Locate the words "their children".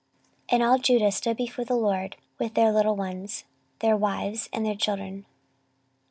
4.65-5.27